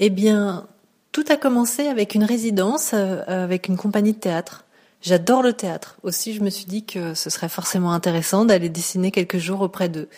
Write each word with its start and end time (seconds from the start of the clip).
Eh 0.00 0.10
bien, 0.10 0.68
tout 1.10 1.24
a 1.28 1.36
commencé 1.36 1.88
avec 1.88 2.14
une 2.14 2.22
résidence 2.22 2.92
euh, 2.94 3.22
avec 3.26 3.66
une 3.68 3.76
compagnie 3.76 4.12
de 4.12 4.18
théâtre. 4.18 4.64
J'adore 5.00 5.42
le 5.42 5.52
théâtre. 5.52 5.96
Aussi, 6.04 6.34
je 6.34 6.42
me 6.42 6.50
suis 6.50 6.66
dit 6.66 6.84
que 6.84 7.14
ce 7.14 7.30
serait 7.30 7.48
forcément 7.48 7.92
intéressant 7.92 8.44
d'aller 8.44 8.68
dessiner 8.68 9.10
quelques 9.10 9.38
jours 9.38 9.60
auprès 9.60 9.88
d'eux. 9.88 10.08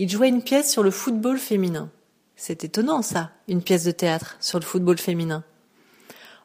Ils 0.00 0.08
jouaient 0.08 0.28
une 0.28 0.42
pièce 0.42 0.70
sur 0.70 0.82
le 0.82 0.90
football 0.90 1.38
féminin. 1.38 1.88
C'est 2.34 2.64
étonnant, 2.64 3.02
ça, 3.02 3.30
une 3.48 3.62
pièce 3.62 3.84
de 3.84 3.90
théâtre 3.90 4.36
sur 4.40 4.58
le 4.58 4.64
football 4.64 4.98
féminin. 4.98 5.44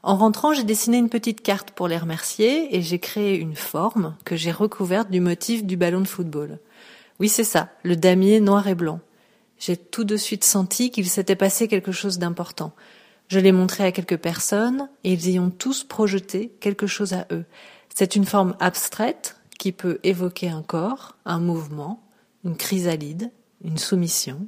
En 0.03 0.15
rentrant, 0.15 0.53
j'ai 0.53 0.63
dessiné 0.63 0.97
une 0.97 1.09
petite 1.09 1.41
carte 1.41 1.71
pour 1.71 1.87
les 1.87 1.97
remercier 1.97 2.75
et 2.75 2.81
j'ai 2.81 2.99
créé 2.99 3.37
une 3.37 3.55
forme 3.55 4.15
que 4.25 4.35
j'ai 4.35 4.51
recouverte 4.51 5.09
du 5.09 5.19
motif 5.19 5.63
du 5.63 5.77
ballon 5.77 6.01
de 6.01 6.07
football. 6.07 6.59
Oui, 7.19 7.29
c'est 7.29 7.43
ça, 7.43 7.69
le 7.83 7.95
damier 7.95 8.39
noir 8.39 8.67
et 8.67 8.75
blanc. 8.75 8.99
J'ai 9.65 9.77
tout 9.77 10.03
de 10.03 10.17
suite 10.17 10.43
senti 10.43 10.91
qu'il 10.91 11.07
s'était 11.07 11.37
passé 11.37 11.69
quelque 11.69 11.93
chose 11.93 12.19
d'important. 12.19 12.73
Je 13.29 13.39
l'ai 13.39 13.53
montré 13.53 13.85
à 13.85 13.93
quelques 13.93 14.17
personnes 14.17 14.89
et 15.05 15.13
ils 15.13 15.29
y 15.29 15.39
ont 15.39 15.51
tous 15.51 15.85
projeté 15.85 16.51
quelque 16.59 16.85
chose 16.85 17.13
à 17.13 17.27
eux. 17.31 17.45
C'est 17.87 18.17
une 18.17 18.25
forme 18.25 18.57
abstraite 18.59 19.37
qui 19.57 19.71
peut 19.71 19.99
évoquer 20.03 20.49
un 20.49 20.63
corps, 20.63 21.15
un 21.23 21.39
mouvement, 21.39 22.03
une 22.43 22.57
chrysalide, 22.57 23.31
une 23.63 23.77
soumission. 23.77 24.47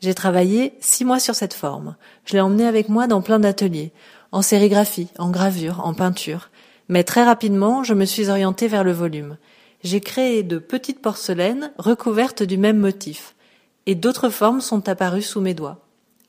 J'ai 0.00 0.14
travaillé 0.14 0.74
six 0.80 1.04
mois 1.04 1.20
sur 1.20 1.36
cette 1.36 1.54
forme. 1.54 1.94
Je 2.24 2.32
l'ai 2.32 2.40
emmenée 2.40 2.66
avec 2.66 2.88
moi 2.88 3.06
dans 3.06 3.22
plein 3.22 3.38
d'ateliers, 3.38 3.92
en 4.32 4.42
sérigraphie, 4.42 5.10
en 5.20 5.30
gravure, 5.30 5.86
en 5.86 5.94
peinture. 5.94 6.50
Mais 6.88 7.04
très 7.04 7.22
rapidement, 7.22 7.84
je 7.84 7.94
me 7.94 8.04
suis 8.04 8.30
orientée 8.30 8.66
vers 8.66 8.82
le 8.82 8.90
volume. 8.90 9.38
J'ai 9.84 10.00
créé 10.00 10.42
de 10.42 10.58
petites 10.58 11.02
porcelaines 11.02 11.72
recouvertes 11.78 12.42
du 12.42 12.58
même 12.58 12.78
motif. 12.78 13.36
Et 13.88 13.94
d'autres 13.94 14.28
formes 14.28 14.60
sont 14.60 14.86
apparues 14.90 15.22
sous 15.22 15.40
mes 15.40 15.54
doigts. 15.54 15.78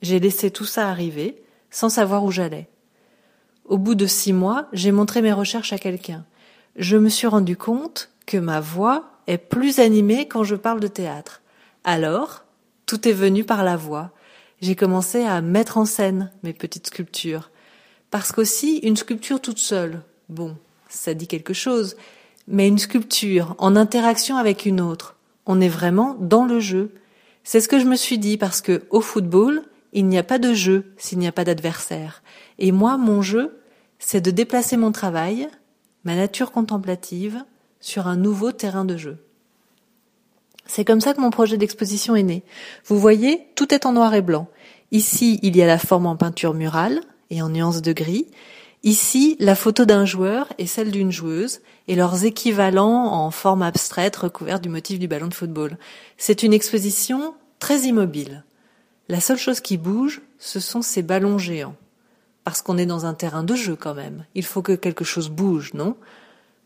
J'ai 0.01 0.21
laissé 0.21 0.49
tout 0.49 0.63
ça 0.63 0.87
arriver, 0.87 1.43
sans 1.69 1.89
savoir 1.89 2.23
où 2.23 2.31
j'allais. 2.31 2.69
Au 3.65 3.77
bout 3.77 3.95
de 3.95 4.05
six 4.05 4.31
mois, 4.31 4.69
j'ai 4.71 4.93
montré 4.93 5.21
mes 5.21 5.33
recherches 5.33 5.73
à 5.73 5.77
quelqu'un. 5.77 6.25
Je 6.77 6.95
me 6.95 7.09
suis 7.09 7.27
rendu 7.27 7.57
compte 7.57 8.11
que 8.25 8.37
ma 8.37 8.61
voix 8.61 9.11
est 9.27 9.37
plus 9.37 9.79
animée 9.79 10.25
quand 10.25 10.45
je 10.45 10.55
parle 10.55 10.79
de 10.79 10.87
théâtre. 10.87 11.41
Alors, 11.83 12.45
tout 12.85 13.09
est 13.09 13.13
venu 13.13 13.43
par 13.43 13.65
la 13.65 13.75
voix. 13.75 14.11
J'ai 14.61 14.77
commencé 14.77 15.25
à 15.25 15.41
mettre 15.41 15.77
en 15.77 15.83
scène 15.83 16.31
mes 16.43 16.53
petites 16.53 16.87
sculptures. 16.87 17.51
Parce 18.09 18.31
qu'aussi, 18.31 18.77
une 18.77 18.95
sculpture 18.95 19.41
toute 19.41 19.59
seule, 19.59 20.01
bon, 20.29 20.55
ça 20.87 21.13
dit 21.13 21.27
quelque 21.27 21.53
chose, 21.53 21.97
mais 22.47 22.69
une 22.69 22.79
sculpture 22.79 23.55
en 23.57 23.75
interaction 23.75 24.37
avec 24.37 24.65
une 24.65 24.79
autre, 24.79 25.17
on 25.45 25.59
est 25.59 25.67
vraiment 25.67 26.15
dans 26.21 26.45
le 26.45 26.61
jeu. 26.61 26.93
C'est 27.43 27.61
ce 27.61 27.67
que 27.67 27.79
je 27.79 27.85
me 27.85 27.95
suis 27.95 28.17
dit 28.17 28.37
parce 28.37 28.61
que 28.61 28.83
au 28.89 29.01
football, 29.01 29.63
il 29.93 30.05
n'y 30.05 30.17
a 30.17 30.23
pas 30.23 30.39
de 30.39 30.53
jeu 30.53 30.93
s'il 30.97 31.19
n'y 31.19 31.27
a 31.27 31.31
pas 31.31 31.43
d'adversaire. 31.43 32.21
Et 32.57 32.71
moi, 32.71 32.97
mon 32.97 33.21
jeu, 33.21 33.59
c'est 33.97 34.21
de 34.21 34.31
déplacer 34.31 34.77
mon 34.77 34.91
travail, 34.91 35.47
ma 36.03 36.15
nature 36.15 36.51
contemplative, 36.51 37.43
sur 37.79 38.07
un 38.07 38.15
nouveau 38.15 38.51
terrain 38.51 38.85
de 38.85 38.97
jeu. 38.97 39.17
C'est 40.65 40.85
comme 40.85 41.01
ça 41.01 41.13
que 41.13 41.21
mon 41.21 41.31
projet 41.31 41.57
d'exposition 41.57 42.15
est 42.15 42.23
né. 42.23 42.43
Vous 42.85 42.99
voyez, 42.99 43.47
tout 43.55 43.73
est 43.73 43.85
en 43.85 43.93
noir 43.93 44.13
et 44.13 44.21
blanc. 44.21 44.47
Ici, 44.91 45.39
il 45.41 45.55
y 45.57 45.61
a 45.61 45.67
la 45.67 45.79
forme 45.79 46.05
en 46.05 46.15
peinture 46.15 46.53
murale 46.53 47.01
et 47.31 47.41
en 47.41 47.49
nuances 47.49 47.81
de 47.81 47.93
gris. 47.93 48.27
Ici, 48.83 49.35
la 49.39 49.55
photo 49.55 49.83
d'un 49.83 50.05
joueur 50.05 50.47
et 50.57 50.65
celle 50.65 50.91
d'une 50.91 51.11
joueuse 51.11 51.59
et 51.89 51.95
leurs 51.95 52.23
équivalents 52.23 53.11
en 53.11 53.29
forme 53.29 53.61
abstraite 53.61 54.15
recouverte 54.15 54.63
du 54.63 54.69
motif 54.69 54.99
du 54.99 55.07
ballon 55.07 55.27
de 55.27 55.33
football. 55.33 55.77
C'est 56.17 56.43
une 56.43 56.53
exposition 56.53 57.33
très 57.59 57.81
immobile. 57.81 58.45
La 59.09 59.19
seule 59.19 59.37
chose 59.37 59.59
qui 59.59 59.77
bouge, 59.77 60.21
ce 60.37 60.61
sont 60.61 60.81
ces 60.81 61.01
ballons 61.01 61.37
géants. 61.37 61.75
Parce 62.45 62.61
qu'on 62.61 62.77
est 62.77 62.85
dans 62.85 63.05
un 63.05 63.13
terrain 63.13 63.43
de 63.43 63.53
jeu 63.53 63.75
quand 63.75 63.95
même. 63.95 64.25
Il 64.33 64.45
faut 64.45 64.61
que 64.61 64.73
quelque 64.73 65.03
chose 65.03 65.29
bouge, 65.29 65.73
non? 65.73 65.97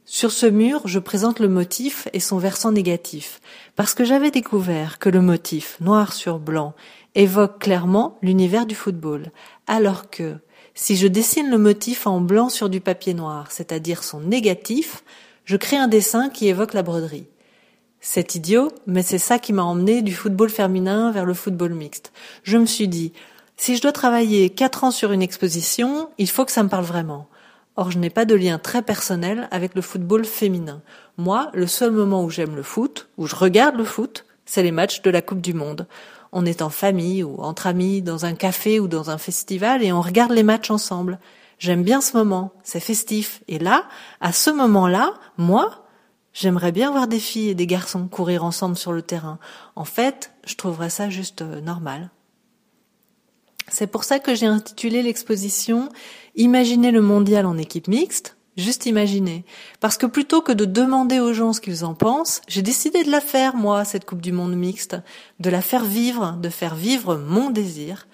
Sur 0.05 0.31
ce 0.31 0.45
mur, 0.45 0.81
je 0.85 0.99
présente 0.99 1.39
le 1.39 1.47
motif 1.47 2.07
et 2.13 2.19
son 2.19 2.37
versant 2.37 2.71
négatif. 2.71 3.39
Parce 3.75 3.95
que 3.95 4.03
j'avais 4.03 4.31
découvert 4.31 4.99
que 4.99 5.09
le 5.09 5.21
motif, 5.21 5.77
noir 5.79 6.13
sur 6.13 6.37
blanc, 6.39 6.75
évoque 7.15 7.59
clairement 7.59 8.19
l'univers 8.21 8.65
du 8.65 8.75
football. 8.75 9.31
Alors 9.65 10.09
que, 10.09 10.35
si 10.75 10.95
je 10.95 11.07
dessine 11.07 11.49
le 11.49 11.57
motif 11.57 12.07
en 12.07 12.19
blanc 12.19 12.49
sur 12.49 12.69
du 12.69 12.81
papier 12.81 13.13
noir, 13.13 13.51
c'est-à-dire 13.51 14.03
son 14.03 14.21
négatif, 14.21 15.03
je 15.45 15.57
crée 15.57 15.77
un 15.77 15.87
dessin 15.87 16.29
qui 16.29 16.47
évoque 16.47 16.73
la 16.73 16.83
broderie. 16.83 17.27
C'est 17.99 18.35
idiot, 18.35 18.71
mais 18.85 19.03
c'est 19.03 19.17
ça 19.17 19.39
qui 19.39 19.53
m'a 19.53 19.63
emmené 19.63 20.01
du 20.01 20.13
football 20.13 20.49
féminin 20.49 21.11
vers 21.11 21.25
le 21.25 21.33
football 21.33 21.73
mixte. 21.73 22.11
Je 22.43 22.57
me 22.57 22.65
suis 22.65 22.87
dit, 22.87 23.13
si 23.55 23.77
je 23.77 23.81
dois 23.81 23.91
travailler 23.91 24.49
quatre 24.49 24.83
ans 24.83 24.91
sur 24.91 25.11
une 25.11 25.21
exposition, 25.21 26.09
il 26.17 26.29
faut 26.29 26.43
que 26.43 26.51
ça 26.51 26.63
me 26.63 26.69
parle 26.69 26.85
vraiment. 26.85 27.27
Or, 27.75 27.91
je 27.91 27.97
n'ai 27.97 28.09
pas 28.09 28.25
de 28.25 28.35
lien 28.35 28.59
très 28.59 28.81
personnel 28.81 29.47
avec 29.51 29.73
le 29.73 29.81
football 29.81 30.25
féminin. 30.25 30.81
Moi, 31.17 31.49
le 31.53 31.65
seul 31.65 31.91
moment 31.91 32.23
où 32.23 32.29
j'aime 32.29 32.55
le 32.55 32.63
foot, 32.63 33.07
où 33.17 33.25
je 33.25 33.35
regarde 33.35 33.77
le 33.77 33.85
foot, 33.85 34.25
c'est 34.45 34.63
les 34.63 34.71
matchs 34.71 35.01
de 35.01 35.09
la 35.09 35.21
Coupe 35.21 35.41
du 35.41 35.53
Monde. 35.53 35.87
On 36.33 36.45
est 36.45 36.61
en 36.61 36.69
famille 36.69 37.23
ou 37.23 37.41
entre 37.41 37.67
amis, 37.67 38.01
dans 38.01 38.25
un 38.25 38.33
café 38.33 38.79
ou 38.79 38.89
dans 38.89 39.09
un 39.09 39.17
festival 39.17 39.83
et 39.83 39.93
on 39.93 40.01
regarde 40.01 40.31
les 40.31 40.43
matchs 40.43 40.71
ensemble. 40.71 41.19
J'aime 41.59 41.83
bien 41.83 42.01
ce 42.01 42.17
moment, 42.17 42.51
c'est 42.63 42.81
festif. 42.81 43.41
Et 43.47 43.59
là, 43.59 43.85
à 44.19 44.33
ce 44.33 44.49
moment-là, 44.49 45.13
moi, 45.37 45.83
J'aimerais 46.33 46.71
bien 46.71 46.91
voir 46.91 47.07
des 47.07 47.19
filles 47.19 47.49
et 47.49 47.55
des 47.55 47.67
garçons 47.67 48.07
courir 48.07 48.43
ensemble 48.43 48.75
sur 48.75 48.91
le 48.91 49.03
terrain. 49.03 49.37
En 49.75 49.85
fait, 49.85 50.31
je 50.45 50.55
trouverais 50.55 50.89
ça 50.89 51.09
juste 51.09 51.43
euh, 51.43 51.61
normal. 51.61 52.09
C'est 53.67 53.87
pour 53.87 54.03
ça 54.03 54.19
que 54.19 54.33
j'ai 54.35 54.47
intitulé 54.47 55.03
l'exposition 55.03 55.89
Imaginer 56.35 56.89
le 56.89 57.01
mondial 57.01 57.45
en 57.45 57.57
équipe 57.59 57.87
mixte, 57.87 58.35
juste 58.57 58.85
imaginer. 58.85 59.45
Parce 59.79 59.97
que 59.97 60.05
plutôt 60.05 60.41
que 60.41 60.51
de 60.51 60.65
demander 60.65 61.19
aux 61.19 61.33
gens 61.33 61.53
ce 61.53 61.61
qu'ils 61.61 61.85
en 61.85 61.93
pensent, 61.93 62.41
j'ai 62.47 62.61
décidé 62.61 63.03
de 63.03 63.11
la 63.11 63.21
faire, 63.21 63.55
moi, 63.55 63.85
cette 63.85 64.05
Coupe 64.05 64.21
du 64.21 64.31
Monde 64.31 64.55
mixte, 64.55 64.97
de 65.39 65.49
la 65.49 65.61
faire 65.61 65.85
vivre, 65.85 66.37
de 66.41 66.49
faire 66.49 66.75
vivre 66.75 67.17
mon 67.17 67.49
désir. 67.49 68.07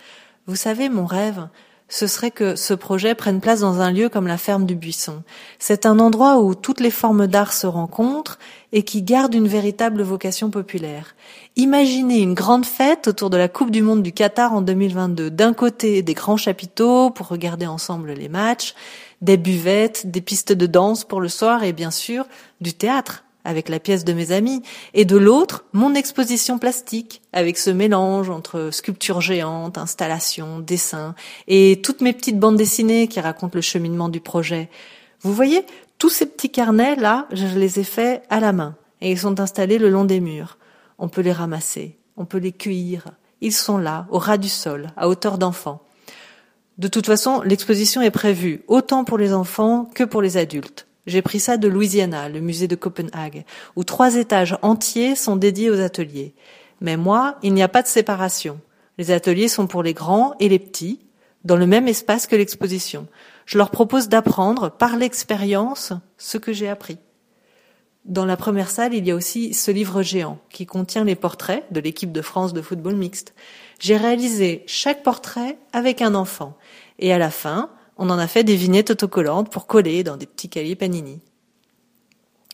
Vous 0.47 0.55
savez, 0.55 0.89
mon 0.89 1.05
rêve, 1.05 1.47
ce 1.91 2.05
serait 2.05 2.29
que 2.29 2.55
ce 2.55 2.75
projet 2.75 3.15
prenne 3.15 3.41
place 3.41 3.61
dans 3.61 3.81
un 3.81 3.91
lieu 3.91 4.09
comme 4.09 4.27
la 4.27 4.37
ferme 4.37 4.67
du 4.67 4.75
Buisson. 4.75 5.23
C'est 5.57 5.87
un 5.87 5.99
endroit 5.99 6.39
où 6.39 6.53
toutes 6.53 6.79
les 6.79 6.91
formes 6.91 7.25
d'art 7.25 7.51
se 7.51 7.65
rencontrent 7.65 8.37
et 8.71 8.83
qui 8.83 9.01
garde 9.01 9.33
une 9.33 9.47
véritable 9.47 10.03
vocation 10.03 10.51
populaire. 10.51 11.15
Imaginez 11.55 12.19
une 12.19 12.35
grande 12.35 12.67
fête 12.67 13.07
autour 13.07 13.31
de 13.31 13.37
la 13.37 13.47
Coupe 13.47 13.71
du 13.71 13.81
Monde 13.81 14.03
du 14.03 14.11
Qatar 14.11 14.53
en 14.53 14.61
2022. 14.61 15.31
D'un 15.31 15.53
côté, 15.53 16.03
des 16.03 16.13
grands 16.13 16.37
chapiteaux 16.37 17.09
pour 17.09 17.27
regarder 17.27 17.65
ensemble 17.65 18.11
les 18.11 18.29
matchs, 18.29 18.75
des 19.21 19.37
buvettes, 19.37 20.09
des 20.09 20.21
pistes 20.21 20.53
de 20.53 20.65
danse 20.65 21.03
pour 21.03 21.21
le 21.21 21.29
soir 21.29 21.63
et 21.63 21.73
bien 21.73 21.91
sûr 21.91 22.25
du 22.61 22.73
théâtre 22.73 23.23
avec 23.45 23.69
la 23.69 23.79
pièce 23.79 24.03
de 24.03 24.13
mes 24.13 24.31
amis, 24.31 24.61
et 24.93 25.05
de 25.05 25.17
l'autre, 25.17 25.65
mon 25.73 25.95
exposition 25.95 26.59
plastique, 26.59 27.21
avec 27.33 27.57
ce 27.57 27.69
mélange 27.69 28.29
entre 28.29 28.69
sculpture 28.71 29.21
géante, 29.21 29.77
installation, 29.77 30.59
dessin, 30.59 31.15
et 31.47 31.79
toutes 31.83 32.01
mes 32.01 32.13
petites 32.13 32.39
bandes 32.39 32.57
dessinées 32.57 33.07
qui 33.07 33.19
racontent 33.19 33.55
le 33.55 33.61
cheminement 33.61 34.09
du 34.09 34.19
projet. 34.19 34.69
Vous 35.21 35.33
voyez, 35.33 35.65
tous 35.97 36.09
ces 36.09 36.25
petits 36.25 36.51
carnets, 36.51 36.95
là, 36.95 37.27
je 37.31 37.45
les 37.57 37.79
ai 37.79 37.83
faits 37.83 38.23
à 38.29 38.39
la 38.39 38.53
main, 38.53 38.75
et 39.01 39.11
ils 39.11 39.19
sont 39.19 39.39
installés 39.39 39.77
le 39.77 39.89
long 39.89 40.05
des 40.05 40.19
murs. 40.19 40.57
On 40.97 41.07
peut 41.07 41.21
les 41.21 41.31
ramasser, 41.31 41.97
on 42.17 42.25
peut 42.25 42.37
les 42.37 42.51
cueillir. 42.51 43.05
Ils 43.41 43.53
sont 43.53 43.77
là, 43.77 44.05
au 44.11 44.19
ras 44.19 44.37
du 44.37 44.49
sol, 44.49 44.87
à 44.97 45.07
hauteur 45.07 45.37
d'enfant. 45.37 45.81
De 46.79 46.87
toute 46.87 47.07
façon, 47.07 47.41
l'exposition 47.41 48.01
est 48.01 48.09
prévue 48.09 48.63
autant 48.69 49.03
pour 49.03 49.17
les 49.17 49.33
enfants 49.33 49.83
que 49.93 50.05
pour 50.05 50.21
les 50.21 50.37
adultes. 50.37 50.87
J'ai 51.07 51.21
pris 51.21 51.41
ça 51.41 51.57
de 51.57 51.67
Louisiana, 51.67 52.29
le 52.29 52.39
musée 52.39 52.69
de 52.69 52.75
Copenhague, 52.75 53.43
où 53.75 53.83
trois 53.83 54.15
étages 54.15 54.57
entiers 54.61 55.15
sont 55.15 55.35
dédiés 55.35 55.69
aux 55.69 55.81
ateliers. 55.81 56.33
Mais 56.79 56.95
moi, 56.95 57.35
il 57.43 57.53
n'y 57.53 57.63
a 57.63 57.67
pas 57.67 57.81
de 57.81 57.87
séparation. 57.89 58.61
Les 58.97 59.11
ateliers 59.11 59.49
sont 59.49 59.67
pour 59.67 59.83
les 59.83 59.93
grands 59.93 60.35
et 60.39 60.47
les 60.47 60.57
petits, 60.57 61.01
dans 61.43 61.57
le 61.57 61.67
même 61.67 61.89
espace 61.89 62.27
que 62.27 62.37
l'exposition. 62.37 63.07
Je 63.45 63.57
leur 63.57 63.71
propose 63.71 64.07
d'apprendre 64.07 64.71
par 64.71 64.95
l'expérience 64.95 65.91
ce 66.17 66.37
que 66.37 66.53
j'ai 66.53 66.69
appris. 66.69 66.97
Dans 68.05 68.25
la 68.25 68.37
première 68.37 68.71
salle, 68.71 68.93
il 68.93 69.05
y 69.05 69.11
a 69.11 69.15
aussi 69.15 69.53
ce 69.53 69.71
livre 69.71 70.01
géant 70.01 70.39
qui 70.49 70.65
contient 70.65 71.03
les 71.03 71.15
portraits 71.15 71.65
de 71.71 71.79
l'équipe 71.79 72.11
de 72.11 72.21
France 72.21 72.53
de 72.53 72.61
football 72.61 72.95
mixte. 72.95 73.33
J'ai 73.79 73.97
réalisé 73.97 74.63
chaque 74.67 75.03
portrait 75.03 75.57
avec 75.73 76.01
un 76.01 76.15
enfant. 76.15 76.57
Et 76.97 77.13
à 77.13 77.17
la 77.17 77.29
fin, 77.29 77.69
on 77.97 78.09
en 78.09 78.17
a 78.17 78.27
fait 78.27 78.43
des 78.43 78.55
vignettes 78.55 78.91
autocollantes 78.91 79.51
pour 79.51 79.67
coller 79.67 80.03
dans 80.03 80.17
des 80.17 80.25
petits 80.25 80.49
cahiers 80.49 80.75
Panini. 80.75 81.19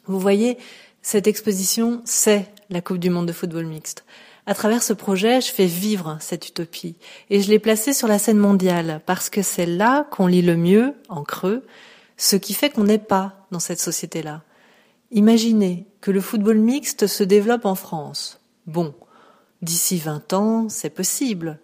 Vous 0.07 0.19
voyez, 0.19 0.57
cette 1.01 1.27
exposition, 1.27 2.01
c'est 2.03 2.47
la 2.69 2.81
Coupe 2.81 2.97
du 2.97 3.09
Monde 3.09 3.27
de 3.27 3.33
football 3.33 3.65
mixte. 3.65 4.05
À 4.47 4.53
travers 4.53 4.83
ce 4.83 4.93
projet, 4.93 5.41
je 5.41 5.51
fais 5.51 5.65
vivre 5.65 6.17
cette 6.19 6.47
utopie 6.47 6.95
et 7.29 7.41
je 7.41 7.49
l'ai 7.49 7.59
placée 7.59 7.93
sur 7.93 8.07
la 8.07 8.19
scène 8.19 8.37
mondiale 8.37 9.01
parce 9.05 9.29
que 9.29 9.41
c'est 9.41 9.65
là 9.65 10.07
qu'on 10.11 10.27
lit 10.27 10.43
le 10.43 10.55
mieux, 10.55 10.93
en 11.09 11.23
creux, 11.23 11.63
ce 12.17 12.35
qui 12.35 12.53
fait 12.53 12.69
qu'on 12.69 12.83
n'est 12.83 12.99
pas 12.99 13.47
dans 13.51 13.59
cette 13.59 13.79
société-là. 13.79 14.43
Imaginez 15.11 15.87
que 16.01 16.11
le 16.11 16.21
football 16.21 16.57
mixte 16.57 17.07
se 17.07 17.23
développe 17.23 17.65
en 17.65 17.75
France. 17.75 18.39
Bon, 18.67 18.93
d'ici 19.61 19.97
20 19.97 20.33
ans, 20.33 20.69
c'est 20.69 20.89
possible. 20.89 21.59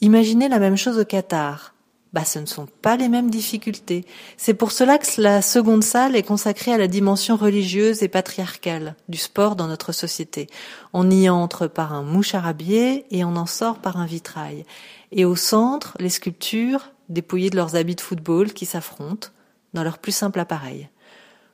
Imaginez 0.00 0.48
la 0.48 0.58
même 0.58 0.76
chose 0.76 0.98
au 0.98 1.04
Qatar 1.04 1.74
bah, 2.14 2.24
ce 2.24 2.38
ne 2.38 2.46
sont 2.46 2.68
pas 2.80 2.96
les 2.96 3.08
mêmes 3.08 3.28
difficultés. 3.28 4.06
C'est 4.36 4.54
pour 4.54 4.70
cela 4.70 4.98
que 4.98 5.20
la 5.20 5.42
seconde 5.42 5.82
salle 5.82 6.14
est 6.14 6.22
consacrée 6.22 6.72
à 6.72 6.78
la 6.78 6.86
dimension 6.86 7.34
religieuse 7.34 8.04
et 8.04 8.08
patriarcale 8.08 8.94
du 9.08 9.18
sport 9.18 9.56
dans 9.56 9.66
notre 9.66 9.90
société. 9.90 10.46
On 10.92 11.10
y 11.10 11.28
entre 11.28 11.66
par 11.66 11.92
un 11.92 12.04
moucharabier 12.04 13.04
et 13.10 13.24
on 13.24 13.34
en 13.34 13.46
sort 13.46 13.80
par 13.80 13.96
un 13.96 14.06
vitrail. 14.06 14.64
Et 15.10 15.24
au 15.24 15.34
centre, 15.34 15.96
les 15.98 16.08
sculptures, 16.08 16.92
dépouillées 17.08 17.50
de 17.50 17.56
leurs 17.56 17.74
habits 17.74 17.96
de 17.96 18.00
football, 18.00 18.52
qui 18.52 18.64
s'affrontent 18.64 19.30
dans 19.72 19.82
leur 19.82 19.98
plus 19.98 20.12
simple 20.12 20.38
appareil. 20.38 20.88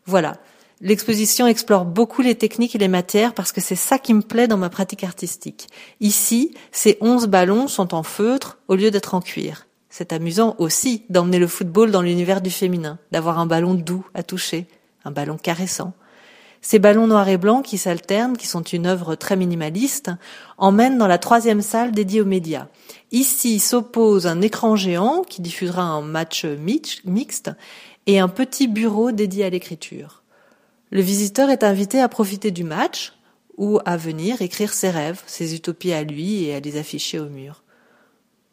Voilà. 0.04 0.36
L'exposition 0.82 1.46
explore 1.46 1.84
beaucoup 1.84 2.22
les 2.22 2.36
techniques 2.36 2.74
et 2.74 2.78
les 2.78 2.88
matières 2.88 3.34
parce 3.34 3.52
que 3.52 3.60
c'est 3.60 3.76
ça 3.76 3.98
qui 3.98 4.14
me 4.14 4.22
plaît 4.22 4.48
dans 4.48 4.56
ma 4.56 4.70
pratique 4.70 5.04
artistique. 5.04 5.68
Ici, 6.00 6.54
ces 6.72 6.96
onze 7.02 7.26
ballons 7.26 7.68
sont 7.68 7.94
en 7.94 8.02
feutre 8.02 8.58
au 8.66 8.76
lieu 8.76 8.90
d'être 8.90 9.14
en 9.14 9.20
cuir. 9.20 9.66
C'est 9.90 10.14
amusant 10.14 10.54
aussi 10.58 11.04
d'emmener 11.10 11.38
le 11.38 11.48
football 11.48 11.90
dans 11.90 12.00
l'univers 12.00 12.40
du 12.40 12.50
féminin, 12.50 12.98
d'avoir 13.12 13.38
un 13.38 13.44
ballon 13.44 13.74
doux 13.74 14.06
à 14.14 14.22
toucher, 14.22 14.66
un 15.04 15.10
ballon 15.10 15.36
caressant. 15.36 15.92
Ces 16.62 16.78
ballons 16.78 17.06
noirs 17.06 17.28
et 17.28 17.36
blancs 17.36 17.64
qui 17.64 17.76
s'alternent, 17.76 18.36
qui 18.36 18.46
sont 18.46 18.62
une 18.62 18.86
œuvre 18.86 19.16
très 19.16 19.36
minimaliste, 19.36 20.10
emmènent 20.56 20.96
dans 20.96 21.06
la 21.06 21.18
troisième 21.18 21.62
salle 21.62 21.92
dédiée 21.92 22.22
aux 22.22 22.26
médias. 22.26 22.68
Ici 23.12 23.58
s'oppose 23.58 24.26
un 24.26 24.40
écran 24.40 24.76
géant 24.76 25.24
qui 25.28 25.42
diffusera 25.42 25.82
un 25.82 26.00
match 26.00 26.46
mixte 27.04 27.50
et 28.06 28.18
un 28.18 28.28
petit 28.28 28.68
bureau 28.68 29.10
dédié 29.10 29.44
à 29.44 29.50
l'écriture. 29.50 30.19
Le 30.90 31.00
visiteur 31.00 31.50
est 31.50 31.62
invité 31.62 32.00
à 32.00 32.08
profiter 32.08 32.50
du 32.50 32.64
match 32.64 33.12
ou 33.56 33.78
à 33.84 33.96
venir 33.96 34.42
écrire 34.42 34.72
ses 34.72 34.90
rêves, 34.90 35.22
ses 35.26 35.54
utopies 35.54 35.92
à 35.92 36.02
lui 36.02 36.44
et 36.44 36.54
à 36.54 36.60
les 36.60 36.76
afficher 36.76 37.20
au 37.20 37.28
mur. 37.28 37.62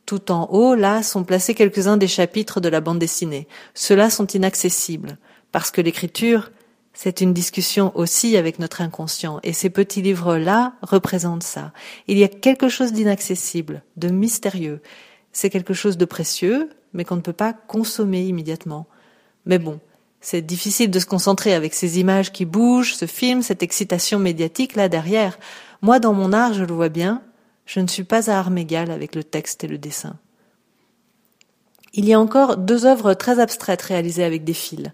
Tout 0.06 0.32
en 0.32 0.48
haut, 0.52 0.76
là, 0.76 1.02
sont 1.02 1.24
placés 1.24 1.56
quelques-uns 1.56 1.98
des 1.98 2.08
chapitres 2.08 2.62
de 2.62 2.70
la 2.70 2.80
bande 2.80 3.00
dessinée. 3.00 3.48
Ceux-là 3.74 4.10
sont 4.10 4.28
inaccessibles, 4.28 5.18
parce 5.52 5.72
que 5.72 5.82
l'écriture, 5.82 6.52
c'est 6.94 7.22
une 7.22 7.34
discussion 7.34 7.92
aussi 7.98 8.38
avec 8.38 8.60
notre 8.60 8.82
inconscient, 8.82 9.40
et 9.44 9.52
ces 9.52 9.70
petits 9.70 10.02
livres-là 10.02 10.74
représentent 10.82 11.44
ça. 11.44 11.74
Il 12.08 12.18
y 12.18 12.24
a 12.24 12.30
quelque 12.30 12.70
chose 12.70 12.94
d'inaccessible, 12.94 13.84
de 13.98 14.10
mystérieux. 14.10 14.82
C'est 15.32 15.50
quelque 15.50 15.74
chose 15.74 15.98
de 15.98 16.06
précieux, 16.06 16.70
mais 16.94 17.04
qu'on 17.04 17.18
ne 17.18 17.22
peut 17.22 17.34
pas 17.34 17.54
consommer 17.54 18.26
immédiatement. 18.26 18.88
Mais 19.46 19.60
bon, 19.60 19.80
c'est 20.22 20.42
difficile 20.42 20.92
de 20.92 21.00
se 21.00 21.06
concentrer 21.06 21.54
avec 21.54 21.74
ces 21.74 22.00
images 22.00 22.32
qui 22.32 22.46
bougent, 22.46 22.96
ce 22.96 23.06
film, 23.06 23.42
cette 23.42 23.64
excitation 23.64 24.20
médiatique 24.20 24.76
là 24.76 24.90
derrière. 24.90 25.38
Moi, 25.82 26.00
dans 26.00 26.14
mon 26.14 26.34
art, 26.34 26.54
je 26.54 26.64
le 26.64 26.74
vois 26.74 26.90
bien, 26.90 27.22
je 27.66 27.80
ne 27.80 27.88
suis 27.88 28.04
pas 28.04 28.30
à 28.30 28.40
armes 28.40 28.58
égales 28.58 28.92
avec 28.92 29.16
le 29.16 29.24
texte 29.24 29.64
et 29.64 29.68
le 29.68 29.78
dessin. 29.78 30.16
Il 31.94 32.06
y 32.06 32.14
a 32.14 32.20
encore 32.20 32.58
deux 32.58 32.86
œuvres 32.86 33.14
très 33.14 33.40
abstraites 33.40 33.82
réalisées 33.82 34.24
avec 34.24 34.44
des 34.44 34.54
fils. 34.54 34.92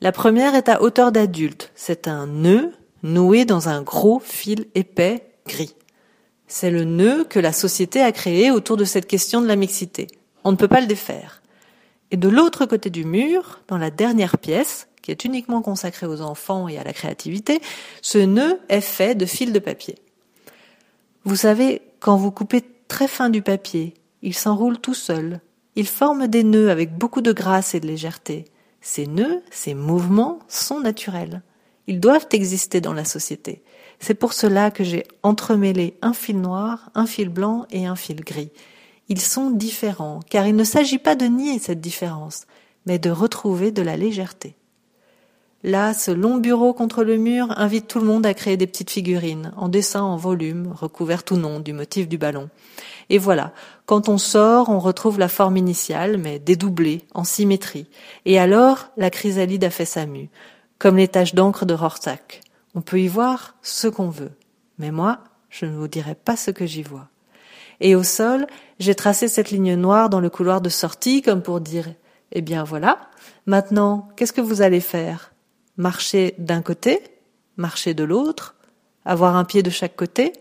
La 0.00 0.12
première 0.12 0.54
est 0.54 0.68
à 0.68 0.82
hauteur 0.82 1.12
d'adulte. 1.12 1.70
C'est 1.74 2.08
un 2.08 2.26
nœud 2.26 2.72
noué 3.02 3.44
dans 3.44 3.68
un 3.68 3.82
gros 3.82 4.18
fil 4.18 4.66
épais 4.74 5.26
gris. 5.46 5.74
C'est 6.46 6.70
le 6.70 6.84
nœud 6.84 7.24
que 7.24 7.38
la 7.40 7.52
société 7.52 8.00
a 8.02 8.12
créé 8.12 8.50
autour 8.50 8.76
de 8.76 8.84
cette 8.84 9.06
question 9.06 9.40
de 9.40 9.46
la 9.46 9.56
mixité. 9.56 10.08
On 10.44 10.52
ne 10.52 10.56
peut 10.56 10.68
pas 10.68 10.80
le 10.80 10.86
défaire. 10.86 11.42
Et 12.14 12.16
de 12.16 12.28
l'autre 12.28 12.64
côté 12.64 12.90
du 12.90 13.04
mur, 13.04 13.58
dans 13.66 13.76
la 13.76 13.90
dernière 13.90 14.38
pièce, 14.38 14.86
qui 15.02 15.10
est 15.10 15.24
uniquement 15.24 15.62
consacrée 15.62 16.06
aux 16.06 16.20
enfants 16.20 16.68
et 16.68 16.78
à 16.78 16.84
la 16.84 16.92
créativité, 16.92 17.60
ce 18.02 18.18
nœud 18.18 18.60
est 18.68 18.80
fait 18.80 19.16
de 19.16 19.26
fils 19.26 19.50
de 19.50 19.58
papier. 19.58 19.96
Vous 21.24 21.34
savez, 21.34 21.82
quand 21.98 22.16
vous 22.16 22.30
coupez 22.30 22.62
très 22.86 23.08
fin 23.08 23.30
du 23.30 23.42
papier, 23.42 23.94
il 24.22 24.32
s'enroule 24.32 24.78
tout 24.78 24.94
seul. 24.94 25.40
Il 25.74 25.88
forme 25.88 26.28
des 26.28 26.44
nœuds 26.44 26.70
avec 26.70 26.96
beaucoup 26.96 27.20
de 27.20 27.32
grâce 27.32 27.74
et 27.74 27.80
de 27.80 27.88
légèreté. 27.88 28.44
Ces 28.80 29.08
nœuds, 29.08 29.42
ces 29.50 29.74
mouvements 29.74 30.38
sont 30.46 30.78
naturels. 30.78 31.42
Ils 31.88 31.98
doivent 31.98 32.28
exister 32.30 32.80
dans 32.80 32.94
la 32.94 33.04
société. 33.04 33.64
C'est 33.98 34.14
pour 34.14 34.34
cela 34.34 34.70
que 34.70 34.84
j'ai 34.84 35.02
entremêlé 35.24 35.96
un 36.00 36.12
fil 36.12 36.40
noir, 36.40 36.90
un 36.94 37.06
fil 37.06 37.28
blanc 37.28 37.66
et 37.72 37.86
un 37.86 37.96
fil 37.96 38.20
gris. 38.20 38.52
Ils 39.08 39.20
sont 39.20 39.50
différents, 39.50 40.20
car 40.30 40.46
il 40.46 40.56
ne 40.56 40.64
s'agit 40.64 40.98
pas 40.98 41.14
de 41.14 41.26
nier 41.26 41.58
cette 41.58 41.80
différence, 41.80 42.46
mais 42.86 42.98
de 42.98 43.10
retrouver 43.10 43.70
de 43.70 43.82
la 43.82 43.96
légèreté. 43.96 44.56
Là, 45.62 45.94
ce 45.94 46.10
long 46.10 46.36
bureau 46.36 46.74
contre 46.74 47.04
le 47.04 47.16
mur 47.16 47.48
invite 47.58 47.88
tout 47.88 47.98
le 47.98 48.04
monde 48.04 48.26
à 48.26 48.34
créer 48.34 48.58
des 48.58 48.66
petites 48.66 48.90
figurines, 48.90 49.52
en 49.56 49.70
dessin 49.70 50.02
en 50.02 50.16
volume, 50.16 50.70
recouvertes 50.70 51.30
ou 51.30 51.36
non 51.36 51.58
du 51.58 51.72
motif 51.72 52.06
du 52.06 52.18
ballon. 52.18 52.50
Et 53.08 53.16
voilà, 53.16 53.54
quand 53.86 54.10
on 54.10 54.18
sort, 54.18 54.68
on 54.68 54.78
retrouve 54.78 55.18
la 55.18 55.28
forme 55.28 55.56
initiale, 55.56 56.18
mais 56.18 56.38
dédoublée, 56.38 57.04
en 57.14 57.24
symétrie. 57.24 57.86
Et 58.26 58.38
alors, 58.38 58.90
la 58.98 59.08
chrysalide 59.08 59.64
a 59.64 59.70
fait 59.70 59.86
sa 59.86 60.04
mue, 60.04 60.28
comme 60.78 60.98
les 60.98 61.08
taches 61.08 61.34
d'encre 61.34 61.64
de 61.64 61.72
Rorschach. 61.72 62.42
On 62.74 62.82
peut 62.82 63.00
y 63.00 63.08
voir 63.08 63.54
ce 63.62 63.88
qu'on 63.88 64.10
veut. 64.10 64.32
Mais 64.78 64.90
moi, 64.90 65.20
je 65.48 65.64
ne 65.64 65.76
vous 65.76 65.88
dirai 65.88 66.14
pas 66.14 66.36
ce 66.36 66.50
que 66.50 66.66
j'y 66.66 66.82
vois. 66.82 67.08
Et 67.80 67.94
au 67.94 68.02
sol, 68.02 68.46
j'ai 68.78 68.94
tracé 68.94 69.28
cette 69.28 69.50
ligne 69.50 69.74
noire 69.74 70.10
dans 70.10 70.20
le 70.20 70.30
couloir 70.30 70.60
de 70.60 70.68
sortie, 70.68 71.22
comme 71.22 71.42
pour 71.42 71.60
dire, 71.60 71.88
eh 72.32 72.40
bien 72.40 72.64
voilà, 72.64 72.98
maintenant, 73.46 74.08
qu'est-ce 74.16 74.32
que 74.32 74.40
vous 74.40 74.62
allez 74.62 74.80
faire? 74.80 75.34
marcher 75.76 76.34
d'un 76.38 76.62
côté, 76.62 77.02
marcher 77.56 77.94
de 77.94 78.04
l'autre, 78.04 78.54
avoir 79.04 79.36
un 79.36 79.44
pied 79.44 79.62
de 79.62 79.70
chaque 79.70 79.96
côté? 79.96 80.32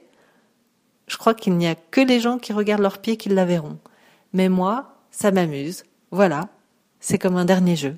Je 1.07 1.17
crois 1.17 1.33
qu'il 1.33 1.57
n'y 1.57 1.67
a 1.67 1.75
que 1.75 2.01
les 2.01 2.19
gens 2.19 2.37
qui 2.37 2.53
regardent 2.53 2.81
leurs 2.81 2.99
pieds 2.99 3.17
qui 3.17 3.29
la 3.29 3.45
verront. 3.45 3.77
Mais 4.31 4.49
moi, 4.49 4.95
ça 5.11 5.31
m'amuse. 5.31 5.83
Voilà, 6.11 6.47
c'est 6.99 7.17
comme 7.17 7.35
un 7.35 7.45
dernier 7.45 7.75
jeu. 7.75 7.95